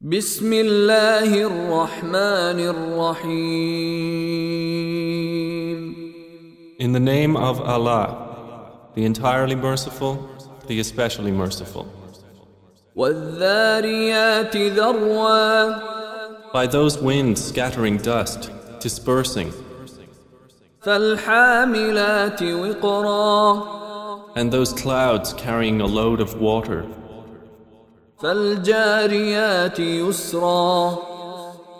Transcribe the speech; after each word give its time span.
بسم 0.00 0.52
الله 0.52 1.42
الرحمن 1.42 2.60
الرحيم 2.70 3.48
In 6.78 6.92
the 6.92 7.00
name 7.00 7.36
of 7.36 7.60
Allah, 7.60 8.90
the 8.94 9.04
entirely 9.04 9.56
merciful, 9.56 10.30
the 10.68 10.78
especially 10.78 11.32
merciful. 11.32 11.88
والذاريات 12.96 14.56
ذروا 14.56 15.74
By 16.52 16.68
those 16.68 16.98
winds 16.98 17.44
scattering 17.44 17.96
dust, 17.96 18.52
dispersing, 18.78 19.52
فالحاملات 20.82 22.42
وقرا 22.42 23.78
and 24.36 24.52
those 24.52 24.72
clouds 24.72 25.32
carrying 25.32 25.80
a 25.80 25.86
load 25.86 26.20
of 26.20 26.40
water, 26.40 26.86
فالجاريات 28.21 29.79
يسرا 29.79 30.97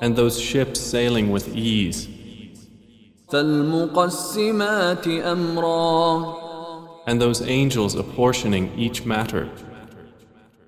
and 0.01 0.15
those 0.17 0.37
ships 0.39 0.79
sailing 0.81 1.31
with 1.31 1.47
ease, 1.55 2.07
فالمقسمات 3.31 5.07
امرا 5.07 6.43
and 7.07 7.21
those 7.21 7.41
angels 7.41 7.95
apportioning 7.95 8.71
each 8.77 9.05
matter. 9.05 9.47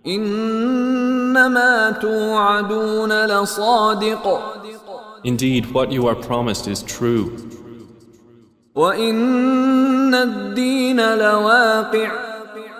انما 0.07 1.91
توعدون 2.01 3.25
لصادق 3.25 4.41
Indeed, 5.23 5.65
what 5.73 5.91
you 5.91 6.07
are 6.07 6.15
promised 6.15 6.67
is 6.67 6.83
true, 6.83 7.31
وان 8.75 10.13
الدين 10.13 11.17
لواقع 11.17 12.25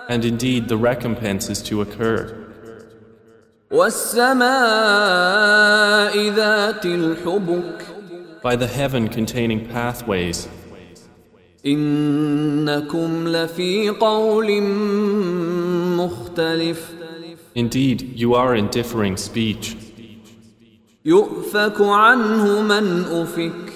and 0.08 0.24
indeed 0.24 0.68
the 0.68 0.76
recompense 0.76 1.50
is 1.50 1.60
to 1.62 1.80
occur. 1.80 2.46
والسماء 3.70 4.46
ذات 6.30 6.86
الحبك 6.86 7.82
By 8.42 8.54
the 8.54 8.66
heaven 8.66 9.08
containing 9.08 9.66
pathways, 9.66 10.48
انكم 11.66 13.28
لفي 13.28 13.88
قول 13.88 14.62
مختلف 15.96 16.90
indeed 17.56 18.02
you 18.14 18.34
are 18.34 18.54
in 18.54 18.68
differing 18.68 19.16
speech. 19.16 19.76
يؤفك 21.04 21.80
عنه 21.80 22.62
من 22.62 23.04
افك 23.04 23.72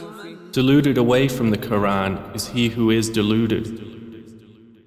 Deluded 0.53 0.99
away 0.99 1.29
from 1.29 1.51
the 1.51 1.59
Quran 1.59 2.19
is 2.35 2.49
he 2.49 2.69
who 2.69 2.91
is 2.91 3.09
deluded. 3.09 3.81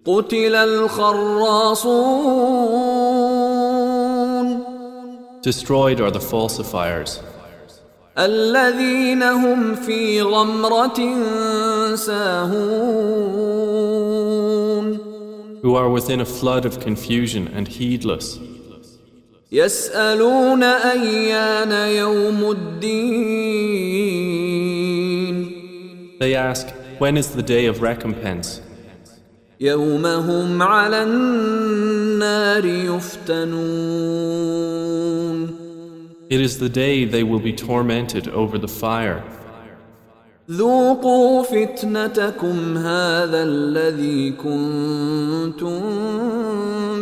قتل 0.06 0.56
الخراصون 0.56 2.14
Destroyed 5.42 6.00
are 6.00 6.12
the 6.12 6.20
falsifiers, 6.20 7.20
الذين 8.18 9.24
هم 9.24 9.76
في 9.76 10.22
غمرة 10.22 11.00
ساهون 11.96 13.54
who 15.64 15.76
are 15.76 15.90
within 15.90 16.20
a 16.20 16.26
flood 16.26 16.66
of 16.66 16.80
confusion 16.80 17.48
and 17.48 17.68
heedless. 17.68 18.40
يسألون 19.52 20.64
أيان 20.64 21.72
يوم 21.72 22.52
الدين 22.52 24.24
They 26.20 26.36
ask, 26.36 26.68
When 27.00 27.18
is 27.18 27.30
the 27.36 27.44
day 27.44 27.66
of 27.66 27.82
recompense? 27.82 28.62
يوم 29.60 30.06
هم 30.06 30.62
على 30.62 31.04
النار 31.04 32.66
يفتنون 32.66 34.34
It 36.30 36.42
is 36.42 36.58
the 36.58 36.70
day 36.70 37.06
they 37.06 37.24
will 37.24 37.40
be 37.40 37.54
tormented 37.54 38.28
over 38.30 38.58
the 38.58 38.68
fire. 38.68 39.24
ذوقوا 40.52 41.44
فتنتكم 41.44 42.78
هذا 42.78 43.44
الذي 43.44 44.32
كنتم 44.32 45.82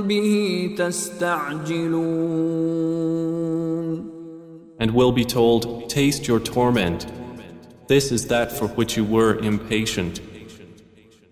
به 0.01 0.69
تستعجلون 0.77 2.41
And 4.79 4.91
will 4.91 5.11
be 5.11 5.25
told, 5.25 5.89
Taste 5.89 6.27
your 6.27 6.39
torment. 6.39 7.05
This 7.87 8.11
is 8.11 8.27
that 8.27 8.51
for 8.51 8.67
which 8.67 8.97
you 8.97 9.03
were 9.03 9.37
impatient. 9.39 10.21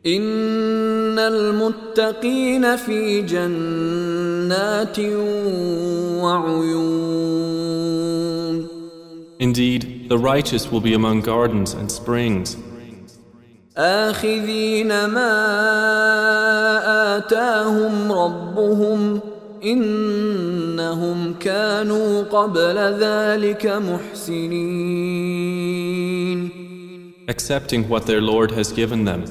إن 0.06 1.19
المتقين 1.19 2.76
في 2.76 3.22
جنات 3.22 4.98
وعيون 6.20 7.54
Indeed, 9.41 10.09
the 10.09 10.19
righteous 10.19 10.70
will 10.70 10.81
be 10.81 10.94
among 10.94 11.20
gardens 11.22 11.72
and 11.75 11.91
springs, 11.91 12.56
آخذين 13.76 15.04
ما 15.06 15.34
آتاهم 17.16 18.12
ربهم 18.12 19.20
إنهم 19.64 21.34
كانوا 21.41 22.22
قبل 22.22 22.78
ذلك 22.78 23.66
محسنين 23.66 25.14
accepting 27.26 27.88
what 27.88 28.04
their 28.06 28.20
Lord 28.20 28.50
has 28.50 28.70
given 28.72 29.04
them. 29.04 29.25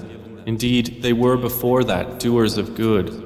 Indeed, 0.47 1.03
they 1.03 1.13
were 1.13 1.37
before 1.37 1.85
that 1.85 2.19
doers 2.21 2.57
of 2.59 2.75
good. 2.75 3.25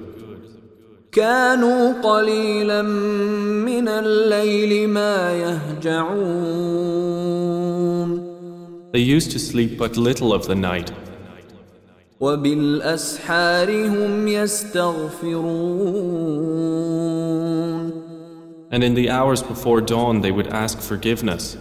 كانوا 1.12 2.02
قليلا 2.02 2.82
من 2.82 3.88
الليل 3.88 4.88
ما 4.88 5.32
يهجعون 5.32 6.72
They 8.92 8.98
used 8.98 9.30
to 9.32 9.38
sleep 9.38 9.78
but 9.78 9.96
little 9.96 10.32
of 10.32 10.46
the 10.46 10.54
night, 10.54 10.90
وبالأسحار 12.20 13.86
هم 13.86 14.28
يستغفرون 14.28 15.92
and 18.72 18.82
in 18.82 18.94
the 18.94 19.10
hours 19.10 19.42
before 19.42 19.82
dawn 19.82 20.22
they 20.22 20.32
would 20.32 20.46
ask 20.48 20.80
forgiveness. 20.80 21.58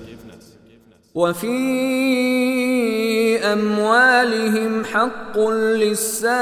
وفي 1.15 1.47
أموالهم 3.53 4.85
حق 4.85 5.39
للسائل 5.49 6.35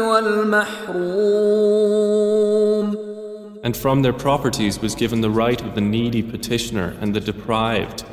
والمحروم 0.00 1.66
And 3.62 3.76
from 3.76 4.02
their 4.02 4.12
properties 4.12 4.80
was 4.80 4.94
given 4.94 5.20
the 5.22 5.30
right 5.30 5.60
of 5.60 5.74
the 5.74 5.80
needy 5.80 6.22
petitioner 6.22 6.96
and 7.00 7.14
the 7.14 7.20
deprived. 7.20 8.04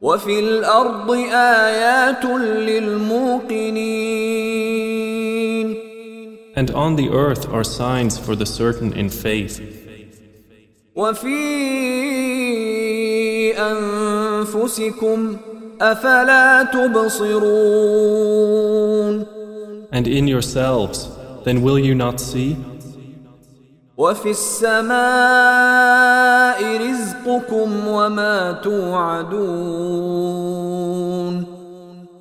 وفي 0.00 0.38
الأرض 0.40 1.10
آيات 1.32 2.24
للموقنين 2.24 3.92
And 6.56 6.70
on 6.70 6.96
the 6.96 7.08
earth 7.10 7.48
are 7.48 7.64
signs 7.64 8.18
for 8.18 8.34
the 8.36 8.46
certain 8.46 8.92
in 8.92 9.08
faith, 9.08 9.60
وفي 10.94 11.42
أنفسكم 13.58 15.36
أفلا 15.80 16.62
تبصرون 16.62 18.22
and 19.92 20.08
in 20.08 20.26
yourselves, 20.26 21.10
then 21.44 21.60
will 21.62 21.78
you 21.78 21.94
not 21.94 22.18
see? 22.18 22.56
وفي 23.96 24.30
السماء 24.30 24.92
رزقكم 26.90 27.88
وما 27.88 28.52
توعدون 28.52 29.42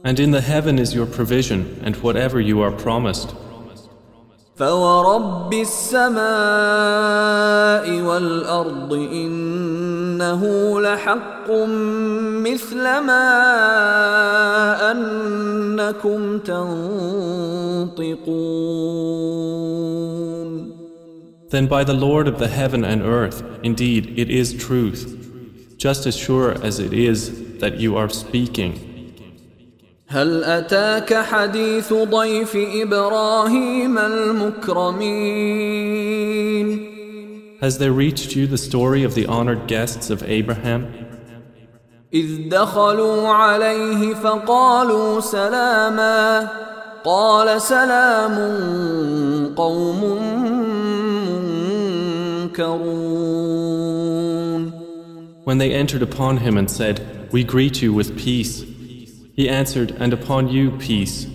And 0.03 0.19
in 0.19 0.31
the 0.31 0.41
heaven 0.41 0.77
is 0.79 0.93
your 0.93 1.05
provision 1.05 1.79
and 1.83 1.95
whatever 1.97 2.41
you 2.41 2.59
are 2.61 2.71
promised. 2.71 3.33
فورب 4.55 5.53
السماء 5.53 6.21
والأرض 8.01 8.93
إنه 8.93 10.41
لحق 10.81 11.51
مثل 12.45 12.83
ما 12.83 13.31
أنكم 14.91 16.39
تنطقون 16.39 18.21
Then 21.49 21.67
by 21.67 21.83
the 21.83 21.93
Lord 21.93 22.27
of 22.29 22.39
the 22.39 22.47
heaven 22.47 22.85
and 22.85 23.01
earth, 23.01 23.43
indeed 23.61 24.17
it 24.17 24.29
is 24.29 24.53
truth, 24.53 25.75
just 25.77 26.05
as 26.05 26.15
sure 26.15 26.51
as 26.63 26.79
it 26.79 26.93
is 26.93 27.57
that 27.59 27.77
you 27.77 27.97
are 27.97 28.07
speaking. 28.07 28.94
هل 30.07 30.43
أتاك 30.43 31.13
حديث 31.13 31.93
ضيف 31.93 32.55
إبراهيم 32.55 33.97
المكرمين 33.97 35.41
Has 37.61 37.77
there 37.77 37.91
reached 37.91 38.35
you 38.35 38.47
the 38.47 38.57
story 38.57 39.03
of 39.03 39.13
the 39.13 39.27
honored 39.27 39.67
guests 39.67 40.09
of 40.09 40.23
Abraham? 40.23 40.87
إذ 42.13 42.49
دخلوا 42.49 43.27
عليه 43.27 44.13
فقالوا 44.13 45.19
سلاما 45.19 46.47
قال 47.03 47.61
سلام 47.61 48.35
قوم 49.55 50.01
منكرون 52.51 53.21
When 55.43 55.57
they 55.57 55.71
entered 55.73 56.03
upon 56.03 56.37
him 56.37 56.57
and 56.57 56.69
said, 56.69 57.29
We 57.31 57.43
greet 57.43 57.81
you 57.81 57.93
with 57.93 58.17
peace, 58.17 58.63
he 59.35 59.49
answered, 59.49 59.91
And 59.99 60.13
upon 60.13 60.47
you 60.47 60.71
peace. 60.71 61.27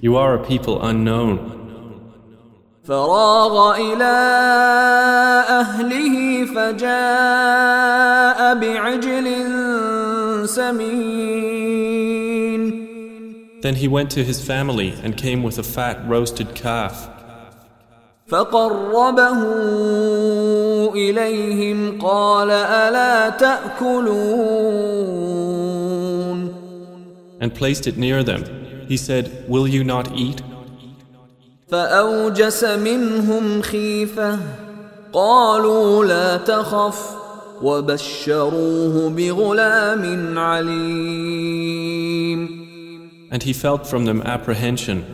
You 0.00 0.16
are 0.16 0.34
a 0.34 0.44
people 0.44 0.82
unknown. 0.82 1.50
فراغ 2.84 3.76
إلى 3.76 4.14
أهله 5.48 6.44
فجاء 6.54 8.54
بعجل 8.54 9.26
سمين 10.46 12.04
Then 13.62 13.76
he 13.76 13.88
went 13.88 14.10
to 14.10 14.22
his 14.22 14.44
family 14.44 14.92
and 15.02 15.16
came 15.16 15.42
with 15.42 15.58
a 15.58 15.62
fat 15.62 16.06
roasted 16.06 16.54
calf. 16.54 17.08
فقربه 18.26 19.42
إليهم 20.94 21.98
قال 22.00 22.50
ألا 22.50 23.30
تأكلون 23.30 25.37
and 27.40 27.54
placed 27.54 27.86
it 27.86 27.96
near 27.96 28.22
them. 28.22 28.44
He 28.88 28.96
said, 28.96 29.48
Will 29.48 29.66
you 29.66 29.84
not 29.84 30.12
eat? 30.12 30.42
فأوجس 31.70 32.64
منهم 32.64 33.62
خيفة 33.62 34.38
قالوا 35.12 36.04
لا 36.04 36.36
تخف 36.36 37.16
وبشروه 37.62 39.10
بغلام 39.10 40.38
عليم 40.38 41.84
And 43.30 43.42
he 43.42 43.52
felt 43.52 43.86
from 43.86 44.04
them 44.04 44.22
apprehension. 44.22 45.04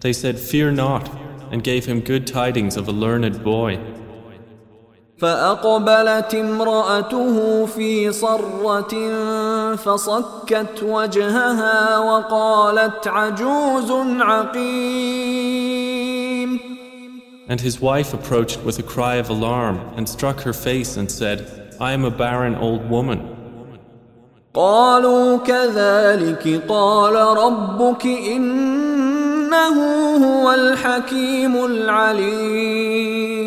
They 0.00 0.12
said, 0.12 0.38
Fear 0.38 0.72
not, 0.72 1.08
and 1.50 1.64
gave 1.64 1.86
him 1.86 2.00
good 2.00 2.26
tidings 2.26 2.76
of 2.76 2.88
a 2.88 2.92
learned 2.92 3.42
boy. 3.42 3.78
فأقبلت 5.23 6.35
امرأته 6.35 7.65
في 7.65 8.11
صرة 8.11 8.93
فصكت 9.75 10.83
وجهها 10.83 11.97
وقالت 11.97 13.07
عجوز 13.07 13.91
عقيم 14.19 15.43
And 17.47 17.61
his 17.61 17.79
wife 17.79 18.13
approached 18.13 18.59
with 18.65 18.79
a 18.79 18.83
cry 18.83 19.15
of 19.15 19.29
alarm 19.29 19.79
and 19.95 20.09
struck 20.09 20.41
her 20.41 20.53
face 20.53 20.97
and 20.97 21.09
said, 21.09 21.39
I 21.79 21.93
am 21.93 22.03
a 22.03 22.11
barren 22.11 22.55
old 22.55 22.89
woman. 22.89 23.19
قالوا 24.53 25.37
كذلك 25.37 26.63
قال 26.69 27.15
ربك 27.15 28.05
إنه 28.05 29.77
هو 30.25 30.51
الحكيم 30.51 31.65
العليم 31.65 33.42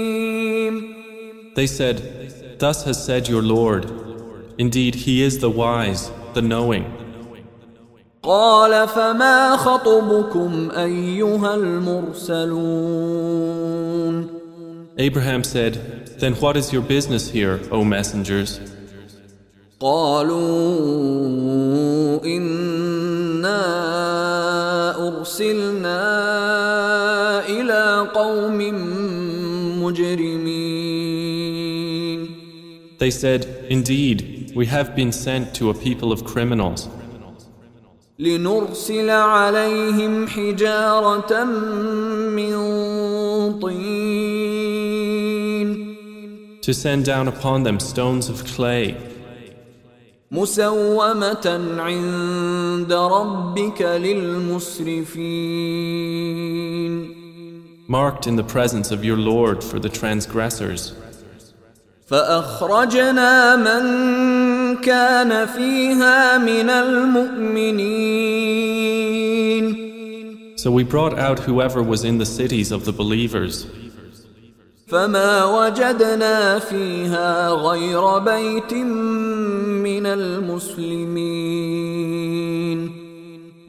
They 1.55 1.67
said, 1.67 2.59
Thus 2.59 2.83
has 2.85 3.03
said 3.03 3.27
your 3.27 3.41
Lord. 3.41 3.85
Indeed, 4.57 4.95
He 4.95 5.21
is 5.23 5.39
the 5.39 5.49
wise, 5.49 6.11
the 6.33 6.41
knowing. 6.41 6.85
قال 8.23 8.87
فما 8.87 9.57
خطبكم 9.57 10.71
أيها 10.71 11.55
المرسلون 11.55 12.81
Abraham 14.97 15.43
said, 15.43 15.73
Then 16.19 16.33
what 16.35 16.55
is 16.55 16.71
your 16.71 16.83
business 16.83 17.31
here, 17.31 17.59
O 17.71 17.83
messengers? 17.83 18.59
قالوا 19.79 20.35
إنا 22.25 23.61
أرسلنا 25.07 26.01
إلى 27.49 28.07
قوم 28.13 28.57
مجرمين 28.57 28.94
They 32.99 33.11
said, 33.11 33.45
Indeed, 33.69 34.53
we 34.55 34.65
have 34.67 34.95
been 34.95 35.11
sent 35.11 35.55
to 35.55 35.69
a 35.69 35.73
people 35.73 36.11
of 36.11 36.23
criminals 36.23 36.89
لنرسل 38.21 39.09
عليهم 39.09 40.27
حجارة 40.27 41.43
من 42.29 42.53
طين 43.59 44.61
to 46.61 46.73
send 46.73 47.05
down 47.05 47.27
upon 47.27 47.63
them 47.63 47.79
stones 47.79 48.29
of 48.29 48.45
clay, 48.45 48.95
مسومة 50.31 51.47
عند 51.77 52.93
ربك 52.93 53.81
للمسرفين 53.81 55.21
marked 57.87 58.27
in 58.27 58.35
the 58.35 58.43
presence 58.43 58.91
of 58.91 59.03
your 59.03 59.17
Lord 59.17 59.63
for 59.63 59.79
the 59.79 59.89
transgressors. 59.89 60.93
فأخرجنا 62.11 63.55
من 63.55 63.83
كان 64.81 65.45
فيها 65.47 66.37
من 66.37 66.69
المؤمنين 66.69 68.21
So 70.57 70.69
we 70.69 70.83
brought 70.83 71.17
out 71.17 71.39
whoever 71.39 71.81
was 71.81 72.03
in 72.03 72.17
the 72.19 72.25
cities 72.25 72.71
of 72.71 72.85
the 72.85 72.91
believers. 72.91 73.65
فما 74.87 75.45
وجدنا 75.45 76.59
فيها 76.59 77.49
غير 77.49 78.19
بيت 78.19 78.73
من 78.73 80.05
المسلمين 80.05 81.21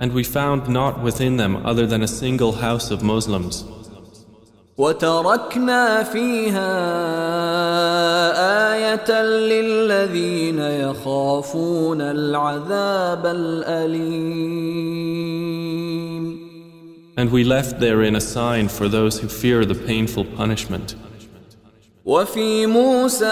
And 0.00 0.12
we 0.12 0.24
found 0.24 0.68
not 0.68 1.00
within 1.00 1.36
them 1.36 1.64
other 1.64 1.86
than 1.86 2.02
a 2.02 2.08
single 2.08 2.52
house 2.52 2.90
of 2.90 3.04
Muslims. 3.04 3.64
وتركنا 4.77 6.03
فيها 6.03 6.73
آية 8.73 9.21
للذين 9.21 10.59
يخافون 10.59 12.01
العذاب 12.01 13.25
الأليم 13.25 14.67
And 17.19 17.31
we 17.31 17.43
left 17.43 17.79
therein 17.79 18.15
a 18.15 18.21
sign 18.21 18.67
for 18.67 18.87
those 18.87 19.19
who 19.19 19.27
fear 19.27 19.65
the 19.65 19.73
painful 19.73 20.23
punishment. 20.23 20.95
وفي 22.05 22.65
موسى 22.65 23.25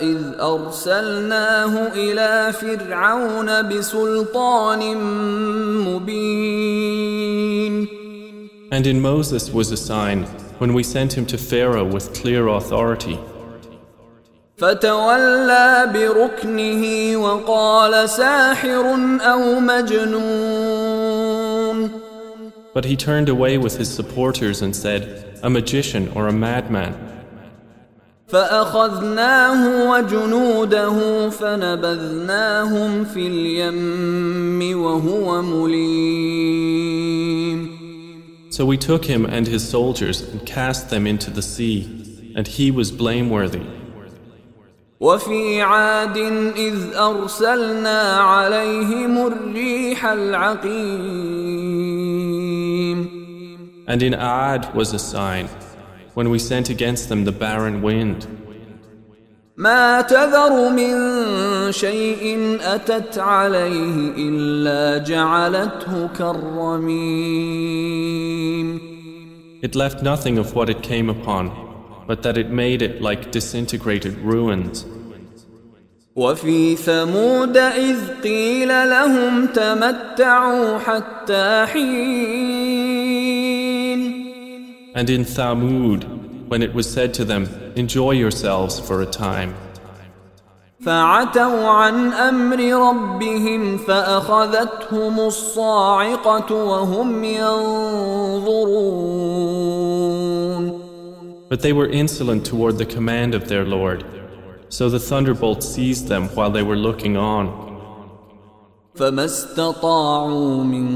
إذ 0.00 0.18
أرسلناه 0.40 1.92
إلى 1.94 2.52
فرعون 2.52 3.68
بسلطان 3.68 4.96
مبين 5.84 7.08
And 8.71 8.87
in 8.87 9.01
Moses 9.01 9.51
was 9.51 9.71
a 9.71 9.77
sign 9.77 10.23
when 10.57 10.73
we 10.73 10.83
sent 10.83 11.17
him 11.17 11.25
to 11.27 11.37
Pharaoh 11.37 11.85
with 11.85 12.13
clear 12.13 12.47
authority. 12.47 13.19
فتولى 14.57 15.91
بركنه 15.93 17.17
وقال 17.17 18.09
ساحر 18.09 18.85
أو 19.21 19.59
مجنون 19.59 21.23
But 22.73 22.85
he 22.85 22.95
turned 22.95 23.29
away 23.29 23.57
with 23.59 23.77
his 23.77 23.89
supporters 23.93 24.61
and 24.63 24.75
said, 24.75 25.01
A 25.43 25.49
magician 25.49 26.09
or 26.15 26.27
a 26.27 26.33
madman. 26.33 26.93
فأخذناه 28.27 29.89
وجنوده 29.89 31.29
فنبذناهم 31.29 33.03
في 33.03 33.27
اليم 33.27 34.79
وهو 34.81 35.41
مليم 35.41 37.26
So 38.57 38.65
we 38.65 38.77
took 38.77 39.05
him 39.05 39.25
and 39.25 39.47
his 39.47 39.67
soldiers 39.67 40.21
and 40.21 40.45
cast 40.45 40.89
them 40.89 41.07
into 41.07 41.31
the 41.31 41.41
sea, 41.41 42.33
and 42.35 42.47
he 42.47 42.71
was 42.71 42.91
blameworthy. 42.91 43.65
وفي 44.99 45.61
عاد 45.61 46.17
إذ 46.57 46.93
أرسلنا 46.95 48.19
عليهم 48.19 49.27
الريح 49.27 50.05
العقيم 50.05 51.43
And 53.85 54.01
in 54.01 54.13
Aad 54.13 54.73
was 54.73 54.93
a 54.93 54.99
sign, 54.99 55.49
when 56.13 56.29
we 56.29 56.39
sent 56.39 56.69
against 56.69 57.09
them 57.09 57.25
the 57.25 57.33
barren 57.33 57.81
wind. 57.81 58.27
ما 59.58 60.00
تذر 60.00 60.70
من 60.70 60.94
شيء 61.72 62.58
أتت 62.62 63.18
عليه 63.18 64.12
إلا 64.16 64.98
جعلته 65.04 66.08
كالرميم 66.18 67.48
It 69.60 69.74
left 69.74 70.02
nothing 70.04 70.38
of 70.38 70.54
what 70.54 70.70
it 70.70 70.82
came 70.82 71.10
upon, 71.10 71.50
but 72.06 72.22
that 72.22 72.38
it 72.38 72.50
made 72.50 72.82
it 72.82 73.02
like 73.02 73.32
disintegrated 73.32 74.16
ruins. 74.18 74.86
وفي 76.16 76.76
ثمود 76.76 77.56
إذ 77.56 77.96
قيل 78.22 78.68
لهم 78.68 79.46
تمتعوا 79.46 80.78
حتى 80.78 81.66
حين 81.66 82.98
And 84.94 85.10
in 85.10 85.24
Thamud, 85.24 86.27
when 86.47 86.61
it 86.61 86.73
was 86.73 86.91
said 86.91 87.13
to 87.15 87.25
them, 87.25 87.47
Enjoy 87.75 88.11
yourselves 88.11 88.79
for 88.79 89.01
a 89.01 89.05
time. 89.05 89.55
فعتوا 90.85 91.67
عن 91.67 92.13
أمر 92.13 92.59
ربهم 92.89 93.77
فأخذتهم 93.77 95.19
الصاعقة 95.19 96.53
وهم 96.55 97.23
ينظرون 97.23 98.83
But 101.49 101.61
they 101.61 101.73
were 101.73 101.87
insolent 101.87 102.45
toward 102.45 102.77
the 102.79 102.85
command 102.85 103.35
of 103.35 103.47
their 103.47 103.63
Lord. 103.63 104.03
So 104.69 104.89
the 104.89 104.99
thunderbolt 104.99 105.61
seized 105.63 106.07
them 106.07 106.29
while 106.29 106.49
they 106.49 106.63
were 106.63 106.75
looking 106.75 107.15
on. 107.15 107.73
فما 108.95 109.25
استطاعوا 109.25 110.63
من 110.63 110.87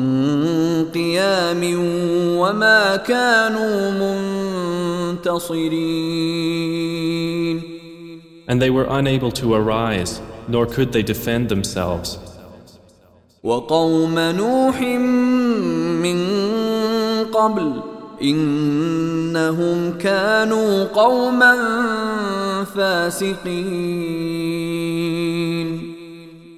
قيام 0.92 1.62
وما 2.38 2.96
كانوا 2.96 3.92
منتصرين 5.22 5.78
And 8.50 8.62
they 8.62 8.70
were 8.70 8.88
unable 8.90 9.32
to 9.32 9.54
arise, 9.54 10.22
nor 10.48 10.66
could 10.66 10.94
they 10.94 11.04
defend 11.04 11.50
themselves. 11.50 12.18
وقوم 13.44 14.20
نوح 14.20 14.82
من 16.02 16.18
قبل 17.26 17.82
إنهم 18.22 19.98
كانوا 19.98 20.84
قوما 20.84 21.56
فاسقين 22.76 24.08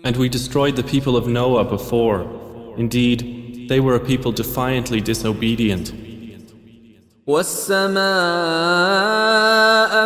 And 0.04 0.16
we 0.16 0.30
destroyed 0.30 0.76
the 0.76 0.84
people 0.84 1.18
of 1.18 1.28
Noah 1.28 1.66
before. 1.66 2.26
Indeed, 2.78 3.68
they 3.68 3.80
were 3.80 3.96
a 3.96 4.00
people 4.00 4.32
defiantly 4.32 5.02
disobedient. 5.02 5.94
والسماء 7.30 8.00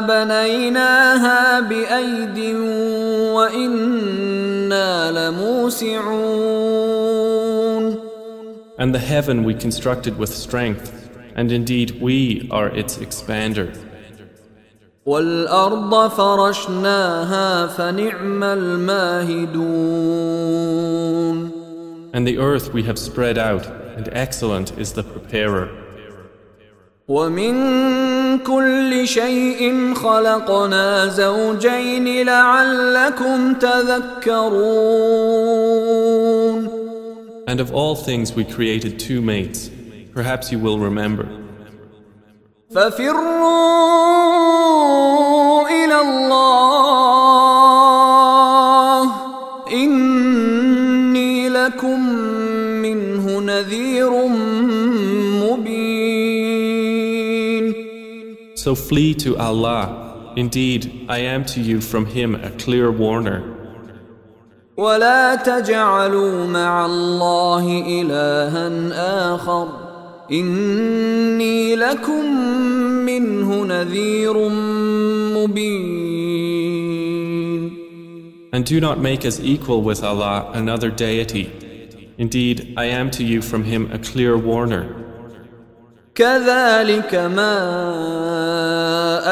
بنيناها 0.01 1.59
بأيد 1.59 2.55
وإنا 3.35 5.11
لموسعون 5.11 6.53
And 8.77 8.93
the 8.93 8.99
heaven 8.99 9.43
we 9.43 9.53
constructed 9.53 10.17
with 10.17 10.33
strength, 10.33 10.91
and 11.35 11.51
indeed 11.51 12.01
we 12.01 12.49
are 12.51 12.69
its 12.69 12.97
expander. 12.97 13.71
والأرض 15.05 16.09
فرشناها 16.09 17.67
فنعم 17.67 18.43
الماهدون 18.43 19.93
And 22.13 22.27
the 22.27 22.37
earth 22.37 22.73
we 22.73 22.83
have 22.83 22.99
spread 22.99 23.37
out, 23.37 23.65
and 23.97 24.09
excellent 24.11 24.77
is 24.77 24.93
the 24.93 25.03
preparer. 25.03 25.69
ومن 27.08 27.54
كل 28.38 29.08
شيء 29.08 29.94
خلقنا 29.94 31.06
زوجين 31.06 32.26
لعلكم 32.26 33.54
تذكرون 33.54 34.68
And 37.48 37.60
of 37.60 37.72
all 37.72 37.96
things 37.96 38.34
we 38.36 38.44
created 38.44 38.98
two 38.98 39.22
mates. 39.22 39.70
Perhaps 40.12 40.52
you 40.52 40.58
will 40.58 40.78
remember. 40.78 41.26
ففروا 42.70 43.18
إلى 45.68 46.00
الله 46.00 47.48
إني 49.72 51.48
لكم 51.48 52.12
منه 52.82 53.40
نذير 53.40 54.26
مبين 54.26 54.77
So 58.67 58.75
flee 58.75 59.13
to 59.15 59.37
Allah. 59.37 60.33
Indeed, 60.35 61.05
I 61.09 61.19
am 61.19 61.45
to 61.45 61.61
you 61.61 61.81
from 61.81 62.05
Him 62.05 62.35
a 62.35 62.49
clear 62.51 62.91
warner. 62.91 63.53
ولا 64.77 65.35
تجعلوا 65.35 66.47
مع 66.47 66.85
الله 66.85 67.83
إلها 68.01 69.35
آخر 69.35 69.67
إني 70.31 71.75
لكم 71.75 72.25
منه 73.05 73.65
نذير 73.65 74.49
مبين 75.37 76.23
And 78.53 78.65
do 78.65 78.79
not 78.79 78.99
make 78.99 79.25
as 79.25 79.39
equal 79.43 79.81
with 79.81 80.03
Allah 80.03 80.51
another 80.53 80.91
deity. 80.91 81.49
Indeed, 82.19 82.75
I 82.77 82.85
am 82.85 83.09
to 83.11 83.23
you 83.23 83.41
from 83.41 83.63
Him 83.63 83.91
a 83.91 83.97
clear 83.97 84.37
warner. 84.37 85.06
كذلك 86.18 87.14
ما 87.14 87.54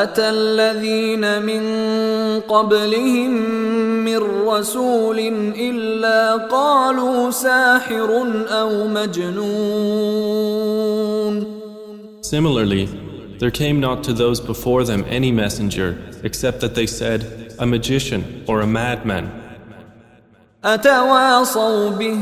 أتى 0.02 0.28
الذين 0.28 1.42
من 1.42 1.62
قبلهم 2.40 3.30
من 4.04 4.18
رسول 4.46 5.18
إلا 5.58 6.36
قالوا 6.36 7.30
ساحر 7.30 8.24
أو 8.50 8.86
مجنون 8.86 10.36
Similarly, 12.22 12.84
there 13.38 13.50
came 13.50 13.80
not 13.80 14.04
to 14.04 14.12
those 14.12 14.40
before 14.40 14.84
them 14.84 15.04
any 15.08 15.32
messenger 15.32 15.98
except 16.22 16.60
that 16.60 16.74
they 16.76 16.86
said, 16.86 17.20
a 17.58 17.66
magician 17.66 18.44
or 18.46 18.60
a 18.60 18.66
madman. 18.66 19.28
أتواصوا 20.64 21.90
به 21.90 22.18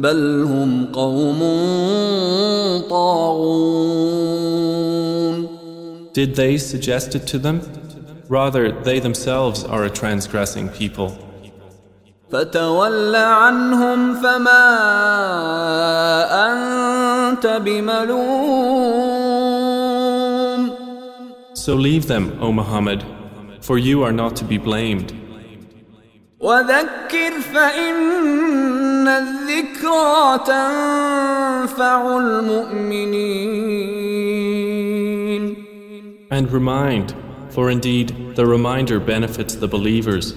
بل 0.00 0.44
هم 0.44 0.86
قوم 0.92 1.40
طاغون 2.90 4.36
Did 6.12 6.34
they 6.34 6.56
suggest 6.56 7.14
it 7.14 7.26
to 7.32 7.38
them? 7.38 7.60
Rather, 8.28 8.72
they 8.72 8.98
themselves 9.00 9.64
are 9.64 9.84
a 9.84 9.90
transgressing 9.90 10.68
people. 10.68 11.12
فتول 12.30 13.16
عنهم 13.16 14.14
فما 14.14 14.66
أنت 16.48 17.46
بملوم 17.46 18.76
So 21.54 21.74
leave 21.74 22.06
them, 22.06 22.38
O 22.40 22.52
Muhammad, 22.52 23.04
for 23.60 23.76
you 23.76 24.02
are 24.04 24.12
not 24.12 24.36
to 24.36 24.44
be 24.44 24.56
blamed. 24.58 25.12
وذكر 26.40 27.30
فإن 27.54 29.08
الذكرى 29.08 30.38
تنفع 30.46 32.18
المؤمنين 32.18 33.96
And 36.28 36.50
remind, 36.50 37.14
for 37.50 37.70
indeed 37.70 38.34
the 38.34 38.44
reminder 38.46 38.98
benefits 39.00 39.54
the 39.54 39.68
believers. 39.68 40.34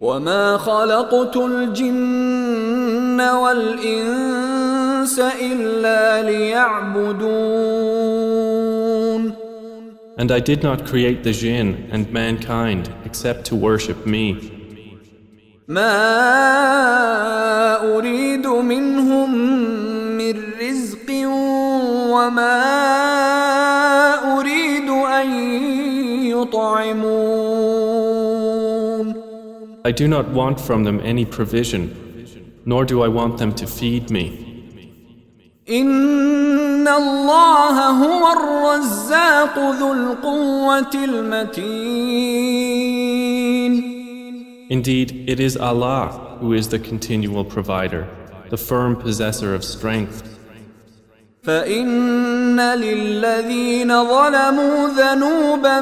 وما 0.00 0.56
خلقت 0.58 1.36
الجن 1.36 3.20
والإنس 3.20 5.20
إلا 5.20 6.22
ليعبدون 6.22 7.76
And 10.18 10.32
I 10.32 10.40
did 10.40 10.62
not 10.62 10.86
create 10.86 11.22
the 11.22 11.32
jinn 11.32 11.88
and 11.92 12.10
mankind 12.10 12.90
except 13.04 13.44
to 13.46 13.54
worship 13.54 14.06
me. 14.06 14.59
ما 15.71 16.03
أريد 17.95 18.47
منهم 18.47 19.35
من 20.17 20.35
رزق 20.61 21.07
وما 22.11 22.59
أريد 24.37 24.89
أن 24.89 25.27
يطعمون 26.35 27.61
I 29.83 29.91
do 29.91 30.07
not 30.07 30.27
want 30.39 30.59
from 30.59 30.83
them 30.83 30.99
any 31.03 31.25
provision, 31.25 31.83
nor 32.65 32.85
do 32.85 33.01
I 33.01 33.07
want 33.07 33.37
them 33.37 33.53
to 33.53 33.65
feed 33.65 34.11
me. 34.11 34.25
إن 35.69 36.87
الله 36.87 37.89
هو 37.89 38.31
الرزاق 38.31 39.59
ذو 39.79 39.93
القوة 39.93 40.93
المتين 41.03 42.61
Indeed, 44.70 45.28
it 45.28 45.38
is 45.38 45.56
Allah 45.56 46.38
who 46.40 46.52
is 46.52 46.68
the 46.68 46.78
continual 46.78 47.44
provider, 47.44 48.08
the 48.50 48.56
firm 48.56 48.96
possessor 48.96 49.54
of 49.54 49.62
strength. 49.64 50.36
فإن 51.42 52.60
للذين 52.60 53.88
ظلموا 53.88 54.88
ذنوبا 54.88 55.80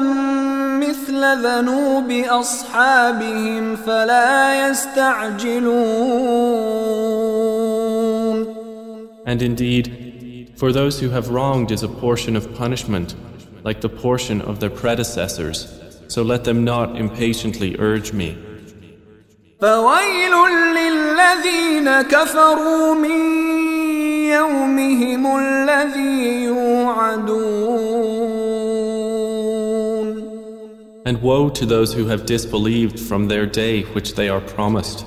مثل 0.79 1.41
ذنوب 1.43 2.11
أصحابهم 2.11 3.75
فلا 3.75 4.69
يستعجلون 4.69 6.15
And 9.25 9.41
indeed, 9.41 10.53
for 10.55 10.71
those 10.71 10.99
who 10.99 11.09
have 11.09 11.29
wronged 11.29 11.71
is 11.71 11.81
a 11.81 11.87
portion 11.87 12.35
of 12.35 12.53
punishment, 12.53 13.15
like 13.63 13.81
the 13.81 13.89
portion 13.89 14.41
of 14.41 14.59
their 14.59 14.69
predecessors, 14.69 15.67
so 16.07 16.21
let 16.21 16.43
them 16.43 16.63
not 16.63 16.95
impatiently 16.95 17.75
urge 17.79 18.13
me. 18.13 18.37
فويل 19.61 20.33
للذين 20.75 22.01
كفروا 22.01 22.93
من 22.95 23.21
يومهم 24.29 25.37
الذي 25.39 26.43
يوعدون 26.43 27.75
And 31.07 31.21
woe 31.21 31.49
to 31.49 31.65
those 31.67 31.93
who 31.93 32.07
have 32.07 32.25
disbelieved 32.25 32.99
from 32.99 33.27
their 33.27 33.45
day 33.45 33.83
which 33.95 34.15
they 34.15 34.27
are 34.27 34.41
promised. 34.41 35.05